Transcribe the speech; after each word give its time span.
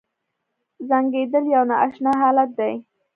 ځنکدن 0.87 1.43
یو 1.55 1.63
نا 1.69 1.75
اشنا 1.85 2.11
حالت 2.21 2.49
دی. 2.59 2.73